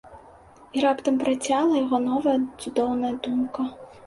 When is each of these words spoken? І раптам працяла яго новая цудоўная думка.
І 0.79 0.85
раптам 0.85 1.19
працяла 1.23 1.73
яго 1.83 2.01
новая 2.09 2.35
цудоўная 2.61 3.15
думка. 3.31 3.69